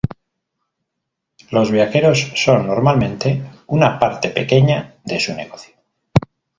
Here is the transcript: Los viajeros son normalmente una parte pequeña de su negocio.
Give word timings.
Los 1.51 1.69
viajeros 1.69 2.31
son 2.35 2.65
normalmente 2.65 3.47
una 3.67 3.99
parte 3.99 4.29
pequeña 4.31 4.95
de 5.03 5.19
su 5.19 5.31
negocio. 5.35 5.75